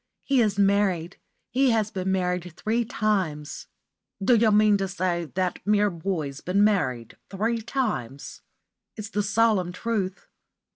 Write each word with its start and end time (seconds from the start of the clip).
He 0.23 0.41
is 0.41 0.57
married. 0.57 1.17
He 1.51 1.69
has 1.69 1.91
been 1.91 2.11
married 2.11 2.53
three 2.57 2.83
times." 2.83 3.67
"D' 4.19 4.31
you 4.33 4.49
mean 4.51 4.75
to 4.77 4.87
say 4.87 5.25
that 5.35 5.59
mere 5.63 5.91
boy's 5.91 6.41
been 6.41 6.63
married 6.63 7.17
three 7.29 7.61
times?" 7.61 8.41
"It's 8.97 9.11
the 9.11 9.21
solemn 9.21 9.71
truth." 9.71 10.25